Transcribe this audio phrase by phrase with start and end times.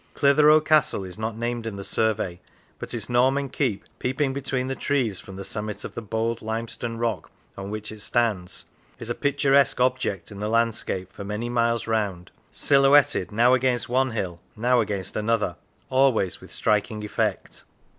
[0.15, 2.39] Clitheroe Castle is not named in the survey,
[2.79, 6.67] but its Norman keep, peeping between the trees from the summit of the bold lime
[6.67, 8.65] stone rock on which it stands,
[8.97, 14.09] is a picturesque object in the landscape for many miles round, silhouetted now against one
[14.09, 15.55] hill, now against another,
[15.91, 17.63] always with striking effect.